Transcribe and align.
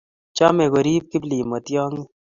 Chame 0.37 0.65
koribe 0.73 1.07
Kiplimo 1.09 1.57
tyongik 1.67 2.09